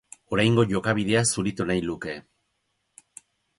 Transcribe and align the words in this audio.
Oraingo 0.37 0.63
jokabidea 0.71 1.21
zuritu 1.35 1.69
nahi 1.73 1.85
luke. 1.91 2.17